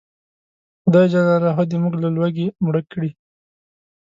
[0.83, 1.15] خدای ج
[1.69, 3.09] دې موږ له لوږې مړه کړي